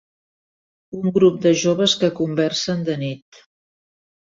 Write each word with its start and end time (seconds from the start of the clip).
Un 0.99 1.11
grup 1.17 1.37
de 1.43 1.51
joves 1.65 1.95
que 2.05 2.11
conversen 2.23 2.83
de 2.91 2.99
nit. 3.05 3.45